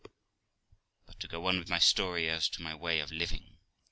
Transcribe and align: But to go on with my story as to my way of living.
But 1.05 1.19
to 1.19 1.27
go 1.27 1.45
on 1.45 1.59
with 1.59 1.69
my 1.69 1.77
story 1.77 2.27
as 2.27 2.49
to 2.49 2.63
my 2.63 2.73
way 2.73 3.01
of 3.01 3.11
living. 3.11 3.59